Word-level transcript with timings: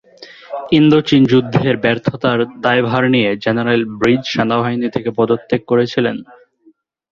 ইন্দো-চীন 0.71 1.21
যুদ্ধের 1.25 1.75
ব্যর্থতার 1.83 2.39
দায়ভার 2.63 3.03
নিয়ে 3.09 3.29
জেনারেল 3.43 3.81
ব্রিজ 3.99 4.21
সেনাবাহিনী 4.33 4.87
থেকে 4.95 5.09
পদত্যাগ 5.17 5.61
করেছিলেন। 5.67 6.17